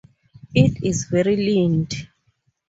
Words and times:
It 0.55 0.83
is 0.83 1.03
very 1.03 1.37
learned. 1.37 2.07